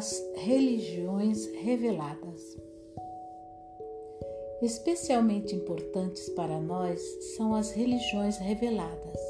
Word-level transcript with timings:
As 0.00 0.18
religiões 0.34 1.44
reveladas. 1.56 2.56
Especialmente 4.62 5.54
importantes 5.54 6.26
para 6.30 6.58
nós 6.58 6.98
são 7.36 7.54
as 7.54 7.72
religiões 7.72 8.38
reveladas. 8.38 9.20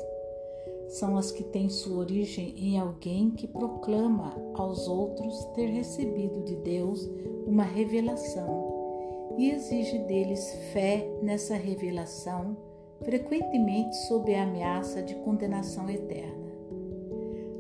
São 0.91 1.17
as 1.17 1.33
que 1.33 1.43
têm 1.43 1.69
sua 1.69 1.97
origem 1.97 2.55
em 2.57 2.79
alguém 2.79 3.33
que 3.33 3.49
proclama 3.49 4.33
aos 4.55 4.87
outros 4.87 5.45
ter 5.57 5.67
recebido 5.67 6.41
de 6.45 6.55
Deus 6.55 7.05
uma 7.49 7.65
revelação 7.65 9.35
e 9.39 9.51
exige 9.51 9.99
deles 9.99 10.55
fé 10.73 11.05
nessa 11.21 11.57
revelação, 11.57 12.57
frequentemente 13.03 13.97
sob 14.07 14.33
a 14.33 14.45
ameaça 14.45 15.03
de 15.03 15.17
condenação 15.17 15.91
eterna. 15.91 16.49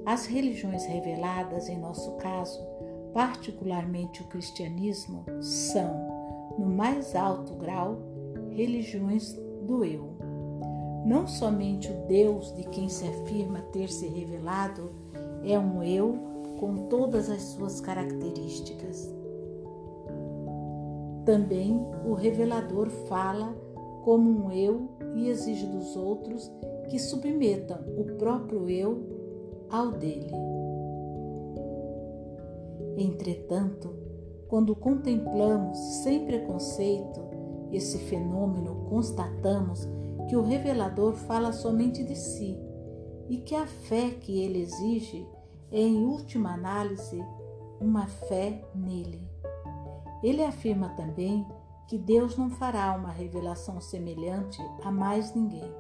As 0.06 0.27
religiões 0.27 0.87
reveladas, 0.87 1.69
em 1.69 1.77
nosso 1.77 2.12
caso, 2.12 2.80
particularmente 3.12 4.23
o 4.23 4.27
cristianismo, 4.27 5.24
são, 5.41 6.55
no 6.59 6.66
mais 6.66 7.14
alto 7.14 7.55
grau, 7.55 7.98
religiões 8.51 9.32
do 9.62 9.84
eu. 9.84 10.10
Não 11.05 11.27
somente 11.27 11.91
o 11.91 12.06
Deus 12.06 12.54
de 12.54 12.65
quem 12.65 12.88
se 12.88 13.06
afirma 13.06 13.60
ter 13.73 13.88
se 13.88 14.06
revelado 14.06 14.92
é 15.45 15.59
um 15.59 15.82
eu 15.82 16.18
com 16.59 16.88
todas 16.88 17.30
as 17.30 17.42
suas 17.42 17.80
características. 17.80 19.09
Também 21.24 21.80
o 22.04 22.12
revelador 22.12 22.90
fala 23.09 23.54
como 24.04 24.46
um 24.46 24.52
eu 24.52 24.88
e 25.15 25.29
exige 25.29 25.66
dos 25.66 25.96
outros 25.96 26.51
que 26.88 26.98
submetam 26.98 27.79
o 27.96 28.04
próprio 28.16 28.68
eu 28.68 29.06
ao 29.70 29.92
dele. 29.92 30.30
Entretanto, 33.02 33.96
quando 34.46 34.76
contemplamos 34.76 35.79
sem 36.02 36.26
preconceito 36.26 37.18
esse 37.73 37.96
fenômeno, 37.96 38.84
constatamos 38.90 39.88
que 40.29 40.37
o 40.37 40.42
revelador 40.42 41.15
fala 41.15 41.51
somente 41.51 42.04
de 42.04 42.15
si 42.15 42.59
e 43.26 43.38
que 43.38 43.54
a 43.54 43.66
fé 43.66 44.10
que 44.10 44.38
ele 44.42 44.60
exige 44.60 45.26
é, 45.73 45.80
em 45.80 46.04
última 46.04 46.52
análise, 46.52 47.24
uma 47.80 48.07
fé 48.07 48.62
nele. 48.74 49.26
Ele 50.23 50.45
afirma 50.45 50.90
também 50.90 51.46
que 51.88 51.96
Deus 51.96 52.37
não 52.37 52.51
fará 52.51 52.95
uma 52.95 53.10
revelação 53.10 53.80
semelhante 53.80 54.60
a 54.85 54.92
mais 54.92 55.35
ninguém 55.35 55.73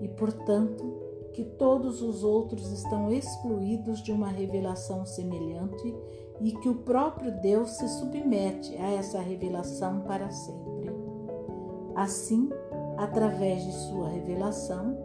e, 0.00 0.08
portanto, 0.08 1.04
que 1.34 1.44
todos 1.44 2.00
os 2.00 2.22
outros 2.22 2.70
estão 2.70 3.12
excluídos 3.12 4.02
de 4.02 4.12
uma 4.12 4.28
revelação 4.28 5.04
semelhante 5.04 5.94
e 6.40 6.52
que 6.52 6.68
o 6.68 6.76
próprio 6.76 7.32
Deus 7.40 7.70
se 7.70 7.88
submete 7.88 8.76
a 8.76 8.92
essa 8.92 9.20
revelação 9.20 10.00
para 10.00 10.30
sempre. 10.30 10.90
Assim, 11.94 12.50
através 12.96 13.64
de 13.64 13.72
sua 13.72 14.08
revelação, 14.08 14.96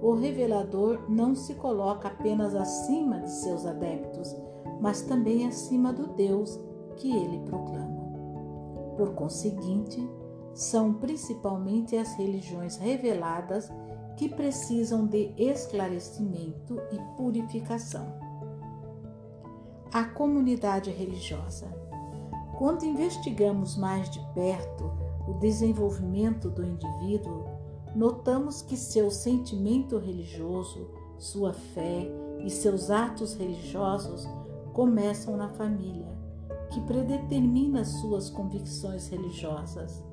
o 0.00 0.12
revelador 0.14 1.10
não 1.10 1.34
se 1.34 1.54
coloca 1.54 2.08
apenas 2.08 2.54
acima 2.54 3.20
de 3.20 3.30
seus 3.30 3.66
adeptos, 3.66 4.34
mas 4.80 5.02
também 5.02 5.46
acima 5.46 5.92
do 5.92 6.06
Deus 6.08 6.58
que 6.96 7.10
ele 7.14 7.40
proclama. 7.40 7.98
Por 8.96 9.14
conseguinte, 9.14 10.08
são 10.54 10.94
principalmente 10.94 11.96
as 11.96 12.14
religiões 12.14 12.76
reveladas 12.76 13.70
que 14.16 14.28
precisam 14.28 15.06
de 15.06 15.32
esclarecimento 15.36 16.80
e 16.90 16.98
purificação. 17.16 18.27
A 19.90 20.04
comunidade 20.04 20.90
religiosa. 20.90 21.66
Quando 22.58 22.84
investigamos 22.84 23.74
mais 23.74 24.10
de 24.10 24.20
perto 24.34 24.92
o 25.26 25.32
desenvolvimento 25.34 26.50
do 26.50 26.62
indivíduo, 26.62 27.46
notamos 27.94 28.60
que 28.60 28.76
seu 28.76 29.10
sentimento 29.10 29.96
religioso, 29.96 30.90
sua 31.16 31.54
fé 31.54 32.06
e 32.44 32.50
seus 32.50 32.90
atos 32.90 33.32
religiosos 33.32 34.28
começam 34.74 35.38
na 35.38 35.48
família, 35.48 36.06
que 36.70 36.82
predetermina 36.82 37.82
suas 37.82 38.28
convicções 38.28 39.08
religiosas. 39.08 40.04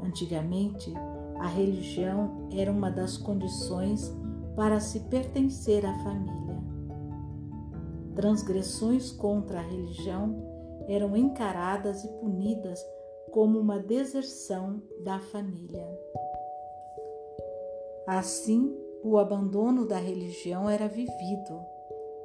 Antigamente, 0.00 0.94
a 1.40 1.48
religião 1.48 2.48
era 2.52 2.70
uma 2.70 2.88
das 2.88 3.16
condições 3.16 4.14
para 4.54 4.78
se 4.78 5.00
pertencer 5.00 5.84
à 5.84 5.92
família. 6.04 6.37
Transgressões 8.18 9.12
contra 9.12 9.60
a 9.60 9.62
religião 9.62 10.84
eram 10.88 11.16
encaradas 11.16 12.02
e 12.02 12.08
punidas 12.08 12.84
como 13.30 13.60
uma 13.60 13.78
deserção 13.78 14.82
da 15.04 15.20
família. 15.20 15.86
Assim, 18.08 18.76
o 19.04 19.18
abandono 19.18 19.86
da 19.86 19.98
religião 19.98 20.68
era 20.68 20.88
vivido, 20.88 21.60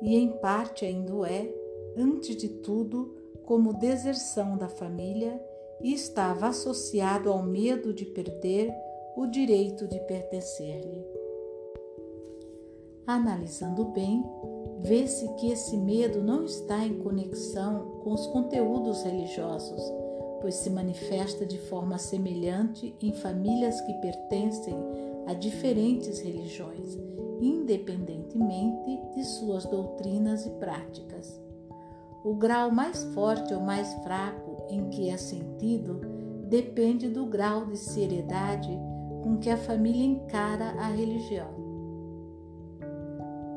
e 0.02 0.16
em 0.16 0.30
parte 0.40 0.84
ainda 0.84 1.30
é, 1.30 1.54
antes 1.96 2.38
de 2.38 2.50
tudo, 2.50 3.16
como 3.46 3.75
deserção 3.75 4.58
da 4.58 4.68
família 4.68 5.40
e 5.80 5.94
estava 5.94 6.48
associado 6.48 7.30
ao 7.30 7.44
medo 7.44 7.94
de 7.94 8.06
perder 8.06 8.74
o 9.16 9.28
direito 9.28 9.88
de 9.88 10.00
pertencer-lhe. 10.08 11.06
Analisando 13.06 13.86
bem, 13.86 14.24
vê-se 14.83 15.27
que 15.35 15.49
esse 15.49 15.77
medo 15.77 16.21
não 16.21 16.44
está 16.44 16.85
em 16.85 16.99
conexão 16.99 18.01
com 18.03 18.11
os 18.11 18.27
conteúdos 18.27 19.01
religiosos, 19.03 19.81
pois 20.41 20.55
se 20.55 20.69
manifesta 20.69 21.45
de 21.45 21.57
forma 21.57 21.97
semelhante 21.97 22.94
em 23.01 23.13
famílias 23.13 23.79
que 23.81 23.94
pertencem 23.95 24.75
a 25.25 25.33
diferentes 25.33 26.19
religiões, 26.19 26.97
independentemente 27.39 28.99
de 29.16 29.23
suas 29.23 29.66
doutrinas 29.66 30.45
e 30.45 30.49
práticas. 30.49 31.41
O 32.25 32.35
grau 32.35 32.69
mais 32.69 33.05
forte 33.13 33.53
ou 33.53 33.61
mais 33.61 33.94
fraco 34.03 34.65
em 34.69 34.89
que 34.89 35.09
é 35.09 35.15
sentido 35.15 36.01
depende 36.50 37.07
do 37.07 37.25
grau 37.25 37.65
de 37.65 37.77
seriedade 37.77 38.77
com 39.23 39.38
que 39.38 39.50
a 39.50 39.57
família 39.57 40.05
encara 40.05 40.71
a 40.77 40.88
religião. 40.88 41.62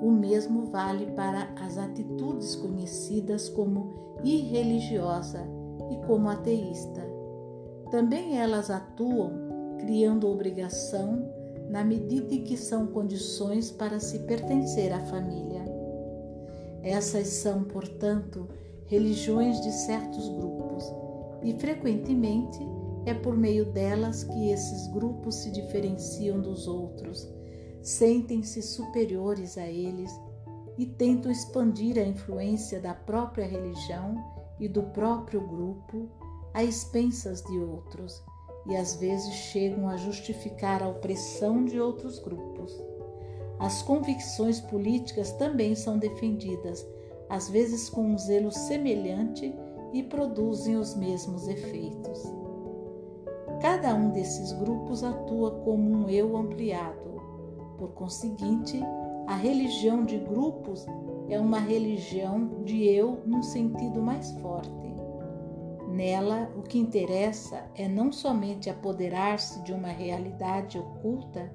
O 0.06 0.10
mesmo 0.12 0.66
vale 0.66 1.06
para 1.16 1.52
as 1.60 1.76
atitudes 1.76 2.54
conhecidas 2.54 3.48
como 3.48 4.20
irreligiosa 4.22 5.40
e 5.90 5.96
como 6.06 6.28
ateísta. 6.28 7.02
Também 7.90 8.38
elas 8.38 8.70
atuam 8.70 9.32
criando 9.80 10.30
obrigação 10.30 11.28
na 11.68 11.82
medida 11.82 12.32
em 12.32 12.44
que 12.44 12.56
são 12.56 12.86
condições 12.86 13.72
para 13.72 13.98
se 13.98 14.20
pertencer 14.20 14.92
à 14.92 15.00
família. 15.06 15.64
Essas 16.84 17.26
são, 17.26 17.64
portanto, 17.64 18.46
religiões 18.84 19.60
de 19.60 19.72
certos 19.72 20.28
grupos 20.28 20.84
e 21.42 21.52
frequentemente 21.54 22.60
é 23.06 23.12
por 23.12 23.36
meio 23.36 23.72
delas 23.72 24.22
que 24.22 24.50
esses 24.50 24.86
grupos 24.86 25.34
se 25.34 25.50
diferenciam 25.50 26.40
dos 26.40 26.68
outros, 26.68 27.28
sentem-se 27.86 28.60
superiores 28.62 29.56
a 29.56 29.64
eles 29.64 30.10
e 30.76 30.84
tentam 30.84 31.30
expandir 31.30 31.96
a 31.96 32.02
influência 32.02 32.80
da 32.80 32.92
própria 32.92 33.46
religião 33.46 34.16
e 34.58 34.68
do 34.68 34.82
próprio 34.82 35.40
grupo 35.46 36.08
a 36.52 36.64
expensas 36.64 37.42
de 37.42 37.56
outros, 37.60 38.20
e 38.66 38.74
às 38.74 38.96
vezes 38.96 39.32
chegam 39.32 39.88
a 39.88 39.96
justificar 39.96 40.82
a 40.82 40.88
opressão 40.88 41.64
de 41.64 41.78
outros 41.78 42.18
grupos. 42.18 42.76
As 43.60 43.82
convicções 43.82 44.60
políticas 44.60 45.30
também 45.34 45.76
são 45.76 45.96
defendidas, 45.96 46.84
às 47.28 47.48
vezes 47.48 47.88
com 47.88 48.04
um 48.04 48.18
zelo 48.18 48.50
semelhante 48.50 49.54
e 49.92 50.02
produzem 50.02 50.74
os 50.74 50.96
mesmos 50.96 51.46
efeitos. 51.46 52.20
Cada 53.62 53.94
um 53.94 54.10
desses 54.10 54.50
grupos 54.54 55.04
atua 55.04 55.52
como 55.60 55.88
um 55.88 56.08
eu 56.08 56.36
ampliado. 56.36 57.15
Por 57.78 57.90
conseguinte, 57.90 58.80
a 59.26 59.34
religião 59.34 60.04
de 60.04 60.18
grupos 60.18 60.86
é 61.28 61.38
uma 61.38 61.58
religião 61.58 62.62
de 62.64 62.84
eu 62.84 63.22
num 63.26 63.42
sentido 63.42 64.00
mais 64.00 64.30
forte. 64.40 64.94
Nela, 65.88 66.50
o 66.56 66.62
que 66.62 66.78
interessa 66.78 67.64
é 67.74 67.88
não 67.88 68.12
somente 68.12 68.68
apoderar-se 68.68 69.62
de 69.62 69.72
uma 69.72 69.88
realidade 69.88 70.78
oculta, 70.78 71.50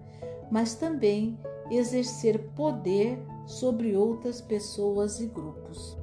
mas 0.50 0.76
também 0.76 1.38
exercer 1.70 2.40
poder 2.56 3.24
sobre 3.46 3.96
outras 3.96 4.42
pessoas 4.42 5.20
e 5.20 5.28
grupos. 5.28 5.98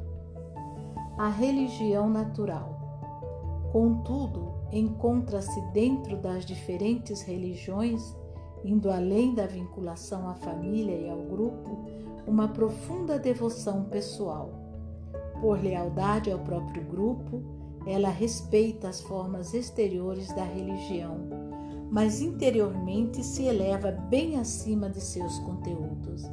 A 1.18 1.28
religião 1.28 2.08
natural. 2.08 2.78
Contudo, 3.72 4.54
encontra-se 4.72 5.60
dentro 5.72 6.16
das 6.16 6.44
diferentes 6.44 7.22
religiões, 7.22 8.16
indo 8.64 8.90
além 8.90 9.34
da 9.34 9.46
vinculação 9.46 10.28
à 10.28 10.34
família 10.34 10.94
e 10.94 11.08
ao 11.08 11.18
grupo, 11.18 11.84
uma 12.26 12.48
profunda 12.48 13.18
devoção 13.18 13.84
pessoal. 13.84 14.50
Por 15.40 15.62
lealdade 15.62 16.30
ao 16.30 16.38
próprio 16.40 16.84
grupo, 16.84 17.42
ela 17.86 18.10
respeita 18.10 18.88
as 18.88 19.00
formas 19.00 19.54
exteriores 19.54 20.28
da 20.34 20.44
religião, 20.44 21.20
mas 21.90 22.20
interiormente 22.20 23.24
se 23.24 23.44
eleva 23.44 23.90
bem 23.90 24.38
acima 24.38 24.90
de 24.90 25.00
seus 25.00 25.38
conteúdos. 25.40 26.24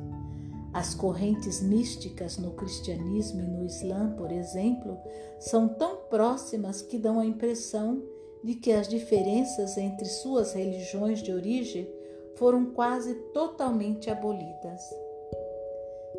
As 0.73 0.93
correntes 0.93 1.61
místicas 1.61 2.37
no 2.37 2.51
cristianismo 2.51 3.41
e 3.41 3.47
no 3.47 3.63
islã, 3.63 4.13
por 4.17 4.29
exemplo, 4.29 4.97
são 5.39 5.69
tão 5.69 5.95
próximas 6.09 6.81
que 6.81 6.97
dão 6.97 7.19
a 7.19 7.25
impressão 7.25 8.03
de 8.43 8.55
que 8.55 8.73
as 8.73 8.89
diferenças 8.89 9.77
entre 9.77 10.05
suas 10.05 10.53
religiões 10.53 11.23
de 11.23 11.31
origem 11.31 11.87
foram 12.35 12.65
quase 12.65 13.13
totalmente 13.33 14.09
abolidas. 14.09 14.81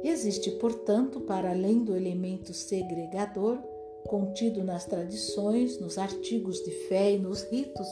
Existe, 0.03 0.51
portanto, 0.53 1.21
para 1.21 1.51
além 1.51 1.83
do 1.83 1.97
elemento 1.97 2.53
segregador, 2.53 3.59
contido 4.07 4.63
nas 4.63 4.85
tradições, 4.85 5.81
nos 5.81 5.99
artigos 5.99 6.63
de 6.63 6.71
fé 6.89 7.13
e 7.13 7.19
nos 7.19 7.43
ritos, 7.45 7.87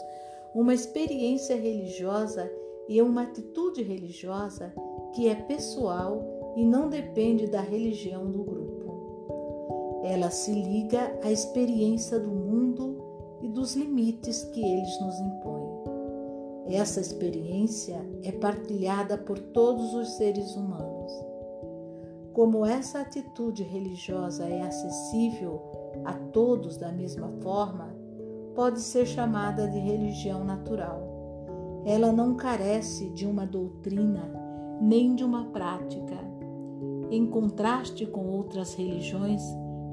uma 0.55 0.73
experiência 0.73 1.57
religiosa 1.57 2.51
e 2.89 3.03
uma 3.03 3.23
atitude 3.23 3.83
religiosa 3.83 4.73
que 5.15 5.29
é 5.29 5.35
pessoal 5.35 6.55
e 6.57 6.65
não 6.65 6.89
depende 6.89 7.47
da 7.47 7.61
religião 7.61 8.31
do 8.31 8.45
grupo. 8.45 10.03
Ela 10.05 10.31
se 10.31 10.53
liga 10.53 11.19
à 11.23 11.33
experiência 11.33 12.21
do 12.21 12.31
mundo 12.31 13.03
e 13.43 13.49
dos 13.49 13.75
limites 13.75 14.45
que 14.45 14.61
eles 14.61 15.01
nos 15.01 15.19
impõem. 15.19 15.54
Essa 16.67 17.01
experiência 17.01 18.01
é 18.23 18.33
partilhada 18.33 19.19
por 19.19 19.39
todos 19.39 19.93
os 19.95 20.17
seres 20.17 20.57
humanos. 20.57 21.13
Como 22.33 22.65
essa 22.65 23.01
atitude 23.01 23.63
religiosa 23.63 24.45
é 24.45 24.63
acessível 24.63 25.61
a 26.05 26.15
todos 26.15 26.77
da 26.77 26.91
mesma 26.91 27.31
forma, 27.43 27.95
pode 28.55 28.81
ser 28.81 29.07
chamada 29.07 29.69
de 29.69 29.79
religião 29.79 30.43
natural. 30.43 31.83
Ela 31.85 32.13
não 32.13 32.35
carece 32.35 33.11
de 33.11 33.27
uma 33.27 33.47
doutrina 33.47 34.45
nem 34.81 35.15
de 35.15 35.23
uma 35.23 35.45
prática. 35.47 36.17
Em 37.11 37.27
contraste 37.27 38.07
com 38.07 38.27
outras 38.27 38.75
religiões, 38.75 39.43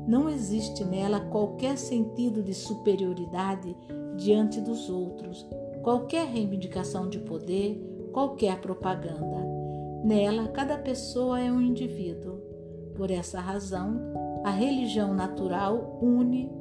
não 0.07 0.29
existe 0.29 0.83
nela 0.83 1.19
qualquer 1.19 1.77
sentido 1.77 2.41
de 2.41 2.53
superioridade 2.53 3.75
diante 4.17 4.59
dos 4.59 4.89
outros, 4.89 5.47
qualquer 5.83 6.27
reivindicação 6.27 7.09
de 7.09 7.19
poder, 7.19 8.09
qualquer 8.11 8.59
propaganda. 8.59 9.45
Nela, 10.03 10.47
cada 10.49 10.77
pessoa 10.77 11.39
é 11.39 11.51
um 11.51 11.61
indivíduo. 11.61 12.39
Por 12.95 13.09
essa 13.09 13.39
razão, 13.39 13.99
a 14.43 14.49
religião 14.49 15.13
natural 15.13 15.99
une 16.01 16.51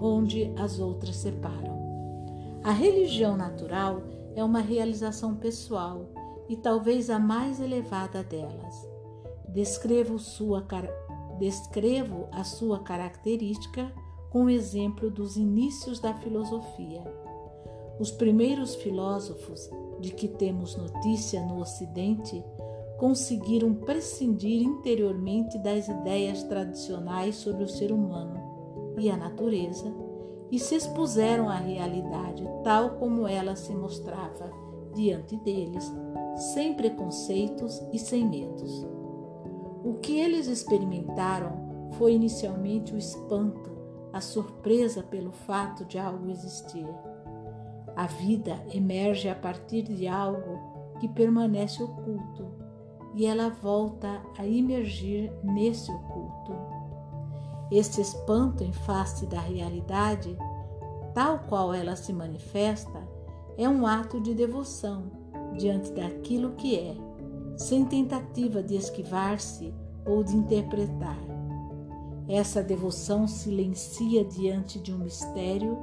onde 0.00 0.52
as 0.58 0.78
outras 0.78 1.16
separam. 1.16 1.76
A 2.62 2.72
religião 2.72 3.36
natural 3.36 4.02
é 4.34 4.42
uma 4.42 4.60
realização 4.60 5.34
pessoal 5.34 6.08
e 6.48 6.56
talvez 6.56 7.10
a 7.10 7.18
mais 7.18 7.60
elevada 7.60 8.22
delas. 8.22 8.88
Descrevo, 9.48 10.18
sua, 10.18 10.66
descrevo 11.38 12.28
a 12.32 12.44
sua 12.44 12.80
característica 12.80 13.90
com 14.30 14.44
o 14.44 14.50
exemplo 14.50 15.10
dos 15.10 15.36
inícios 15.36 16.00
da 16.00 16.12
filosofia. 16.14 17.02
Os 17.98 18.10
primeiros 18.10 18.74
filósofos 18.76 19.70
de 20.00 20.10
que 20.10 20.28
temos 20.28 20.76
notícia 20.76 21.42
no 21.42 21.60
Ocidente 21.60 22.44
conseguiram 22.98 23.74
prescindir 23.74 24.62
interiormente 24.62 25.58
das 25.58 25.88
ideias 25.88 26.42
tradicionais 26.44 27.36
sobre 27.36 27.64
o 27.64 27.68
ser 27.68 27.92
humano 27.92 28.94
e 28.98 29.10
a 29.10 29.16
natureza 29.16 29.92
e 30.50 30.58
se 30.58 30.74
expuseram 30.74 31.48
à 31.48 31.56
realidade 31.56 32.46
tal 32.62 32.96
como 32.96 33.26
ela 33.26 33.56
se 33.56 33.74
mostrava 33.74 34.50
diante 34.94 35.36
deles, 35.38 35.90
sem 36.54 36.74
preconceitos 36.74 37.82
e 37.92 37.98
sem 37.98 38.26
medos. 38.26 38.86
O 39.84 39.94
que 39.94 40.18
eles 40.18 40.48
experimentaram 40.48 41.90
foi 41.92 42.14
inicialmente 42.14 42.94
o 42.94 42.98
espanto, 42.98 43.70
a 44.12 44.20
surpresa 44.20 45.02
pelo 45.02 45.32
fato 45.32 45.84
de 45.84 45.98
algo 45.98 46.30
existir. 46.30 46.86
A 47.96 48.06
vida 48.06 48.62
emerge 48.74 49.26
a 49.26 49.34
partir 49.34 49.82
de 49.82 50.06
algo 50.06 50.76
que 51.00 51.08
permanece 51.08 51.82
oculto 51.82 52.46
e 53.14 53.24
ela 53.24 53.48
volta 53.48 54.22
a 54.36 54.46
emergir 54.46 55.32
nesse 55.42 55.90
oculto. 55.90 56.52
Este 57.72 58.02
espanto 58.02 58.62
em 58.62 58.72
face 58.72 59.24
da 59.24 59.40
realidade, 59.40 60.36
tal 61.14 61.38
qual 61.48 61.72
ela 61.72 61.96
se 61.96 62.12
manifesta, 62.12 63.02
é 63.56 63.66
um 63.66 63.86
ato 63.86 64.20
de 64.20 64.34
devoção 64.34 65.10
diante 65.56 65.90
daquilo 65.92 66.52
que 66.52 66.78
é, 66.78 66.94
sem 67.56 67.86
tentativa 67.86 68.62
de 68.62 68.76
esquivar-se 68.76 69.72
ou 70.04 70.22
de 70.22 70.36
interpretar. 70.36 71.18
Essa 72.28 72.62
devoção 72.62 73.26
silencia 73.26 74.22
diante 74.22 74.78
de 74.78 74.92
um 74.92 74.98
mistério 74.98 75.78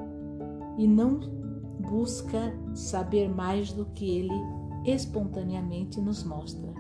e 0.78 0.88
não 0.88 1.20
busca 1.90 2.54
saber 2.74 3.30
mais 3.30 3.72
do 3.72 3.86
que 3.86 4.18
ele 4.18 4.34
espontaneamente 4.86 6.02
nos 6.02 6.24
mostra. 6.24 6.74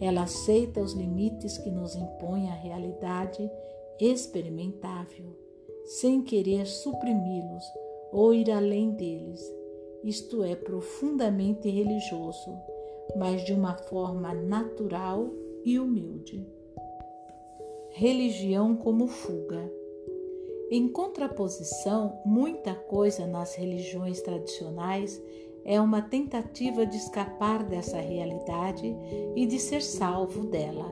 Ela 0.00 0.22
aceita 0.22 0.80
os 0.80 0.92
limites 0.92 1.58
que 1.58 1.70
nos 1.70 1.96
impõe 1.96 2.48
a 2.48 2.54
realidade 2.54 3.50
experimentável, 4.00 5.36
sem 5.84 6.22
querer 6.22 6.66
suprimi-los 6.66 7.64
ou 8.12 8.32
ir 8.32 8.50
além 8.50 8.92
deles. 8.92 9.40
Isto 10.04 10.44
é 10.44 10.54
profundamente 10.54 11.68
religioso, 11.68 12.56
mas 13.16 13.44
de 13.44 13.52
uma 13.52 13.74
forma 13.74 14.32
natural 14.32 15.28
e 15.64 15.78
humilde. 15.78 16.46
Religião 17.90 18.76
como 18.76 19.08
fuga. 19.08 19.77
Em 20.70 20.86
contraposição, 20.86 22.20
muita 22.26 22.74
coisa 22.74 23.26
nas 23.26 23.54
religiões 23.54 24.20
tradicionais 24.20 25.18
é 25.64 25.80
uma 25.80 26.02
tentativa 26.02 26.84
de 26.84 26.98
escapar 26.98 27.64
dessa 27.64 27.98
realidade 27.98 28.94
e 29.34 29.46
de 29.46 29.58
ser 29.58 29.80
salvo 29.80 30.44
dela. 30.44 30.84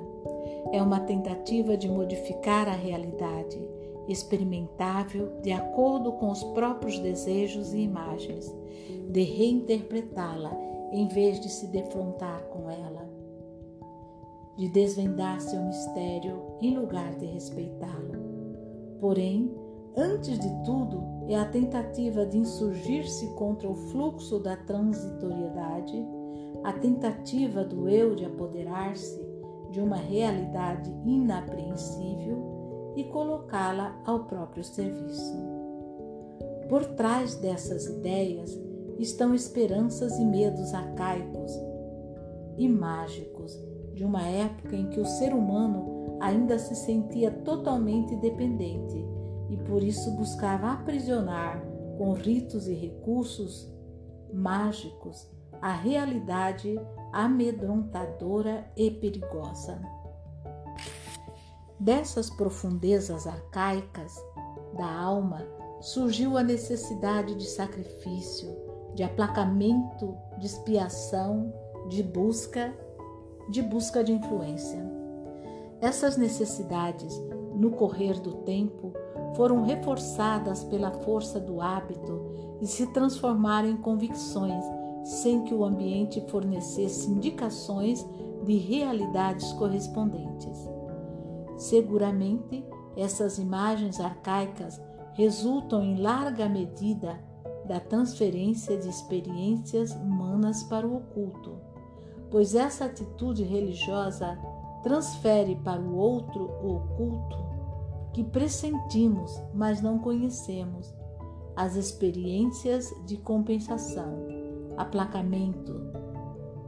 É 0.73 0.83
uma 0.83 1.01
tentativa 1.01 1.77
de 1.77 1.91
modificar 1.91 2.67
a 2.69 2.73
realidade, 2.73 3.61
experimentável 4.09 5.39
de 5.43 5.53
acordo 5.53 6.13
com 6.13 6.31
os 6.31 6.43
próprios 6.43 6.99
desejos 6.99 7.75
e 7.75 7.81
imagens, 7.81 8.51
de 9.11 9.23
reinterpretá-la 9.25 10.57
em 10.91 11.07
vez 11.09 11.39
de 11.39 11.51
se 11.51 11.67
defrontar 11.67 12.45
com 12.45 12.71
ela, 12.71 13.07
de 14.57 14.71
desvendar 14.71 15.39
seu 15.43 15.63
mistério 15.63 16.43
em 16.63 16.79
lugar 16.79 17.15
de 17.17 17.27
respeitá-lo. 17.27 18.17
Porém, 19.01 19.66
antes 19.97 20.39
de 20.39 20.65
tudo, 20.65 21.03
é 21.29 21.37
a 21.37 21.47
tentativa 21.47 22.27
de 22.27 22.39
insurgir-se 22.39 23.29
contra 23.35 23.69
o 23.69 23.75
fluxo 23.75 24.39
da 24.39 24.57
transitoriedade, 24.57 26.07
a 26.63 26.73
tentativa 26.73 27.65
do 27.65 27.89
eu 27.89 28.15
de 28.15 28.25
apoderar-se 28.25 29.25
de 29.71 29.81
uma 29.81 29.97
realidade 29.97 30.93
inapreensível 31.05 32.93
e 32.95 33.05
colocá-la 33.05 33.99
ao 34.05 34.25
próprio 34.25 34.63
serviço. 34.63 35.35
Por 36.69 36.85
trás 36.95 37.37
dessas 37.37 37.87
ideias 37.87 38.51
estão 38.99 39.35
esperanças 39.35 40.19
e 40.19 40.25
medos 40.25 40.75
arcaicos 40.75 41.53
e 42.57 42.69
mágicos 42.69 43.53
de 43.95 44.05
uma 44.05 44.23
época 44.23 44.77
em 44.77 44.89
que 44.91 45.01
o 45.01 45.07
ser 45.07 45.33
humano 45.33 46.19
ainda 46.21 46.59
se 46.59 46.75
sentia 46.75 47.31
totalmente 47.31 48.15
dependente 48.17 49.16
e 49.49 49.57
por 49.57 49.83
isso 49.83 50.11
buscava 50.13 50.73
aprisionar 50.73 51.63
com 51.97 52.13
ritos 52.13 52.67
e 52.67 52.75
recursos 52.75 53.73
mágicos 54.33 55.31
a 55.61 55.73
realidade 55.73 56.79
amedrontadora 57.13 58.71
e 58.77 58.91
perigosa. 58.91 59.81
Dessas 61.79 62.31
profundezas 62.31 63.27
arcaicas 63.27 64.15
da 64.77 64.91
alma 64.91 65.47
surgiu 65.81 66.37
a 66.37 66.43
necessidade 66.43 67.35
de 67.35 67.47
sacrifício, 67.47 68.49
de 68.95 69.03
aplacamento, 69.03 70.17
de 70.39 70.47
expiação, 70.47 71.53
de 71.89 72.03
busca, 72.03 72.75
de 73.51 73.63
busca 73.63 74.03
de 74.03 74.13
influência. 74.13 74.85
Essas 75.81 76.17
necessidades, 76.17 77.15
no 77.55 77.71
correr 77.73 78.19
do 78.21 78.37
tempo, 78.43 78.93
foram 79.37 79.63
reforçadas 79.63 80.65
pela 80.65 80.91
força 80.91 81.39
do 81.39 81.61
hábito 81.61 82.57
e 82.61 82.67
se 82.67 82.87
transformaram 82.89 83.69
em 83.69 83.77
convicções, 83.77 84.65
sem 85.05 85.45
que 85.45 85.55
o 85.55 85.63
ambiente 85.63 86.25
fornecesse 86.29 87.11
indicações 87.11 88.05
de 88.45 88.57
realidades 88.57 89.53
correspondentes. 89.53 90.59
Seguramente, 91.57 92.65
Essas 92.97 93.37
imagens 93.37 94.01
arcaicas 94.01 94.81
resultam 95.13 95.85
em 95.85 96.01
larga 96.01 96.49
medida 96.49 97.23
da 97.67 97.79
transferência 97.79 98.75
de 98.79 98.89
experiências 98.89 99.93
humanas 99.93 100.63
para 100.63 100.87
o 100.87 100.97
oculto, 100.97 101.59
pois 102.31 102.55
essa 102.55 102.87
atitude 102.87 103.43
religiosa 103.43 104.39
transfere 104.83 105.57
para 105.57 105.79
o 105.79 105.95
outro 105.95 106.45
o 106.63 106.77
oculto 106.77 107.56
que 108.17 108.25
pressentimos, 108.25 109.39
mas 109.53 109.83
não 109.83 109.99
conhecemos, 109.99 110.91
as 111.55 111.77
experiências 111.77 112.91
de 113.05 113.19
compensação, 113.19 114.27
aplacamento, 114.75 115.75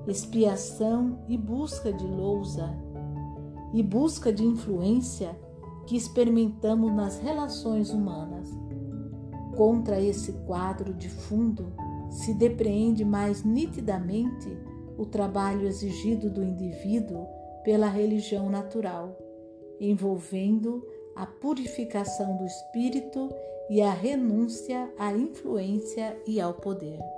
expiação 0.06 1.24
e 1.26 1.38
busca 1.38 1.90
de 1.90 2.06
lousa 2.06 2.78
e 3.72 3.82
busca 3.82 4.30
de 4.30 4.44
influência 4.44 5.34
que 5.86 5.96
experimentamos 5.96 6.92
nas 6.92 7.18
relações 7.18 7.94
humanas. 7.94 8.50
Contra 9.56 9.98
esse 9.98 10.34
quadro 10.44 10.92
de 10.92 11.08
fundo 11.08 11.72
se 12.10 12.34
depreende 12.34 13.06
mais 13.06 13.42
nitidamente 13.42 14.54
o 14.98 15.06
trabalho 15.06 15.66
exigido 15.66 16.28
do 16.28 16.44
indivíduo 16.44 17.26
pela 17.64 17.88
religião 17.88 18.50
natural, 18.50 19.16
envolvendo 19.80 20.84
a 21.18 21.26
purificação 21.26 22.36
do 22.36 22.46
espírito 22.46 23.28
e 23.68 23.82
a 23.82 23.92
renúncia 23.92 24.88
à 24.96 25.12
influência 25.12 26.16
e 26.26 26.40
ao 26.40 26.54
poder. 26.54 27.17